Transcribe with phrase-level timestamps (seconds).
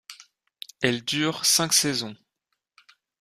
[0.81, 2.17] Elle dure cinq saisons.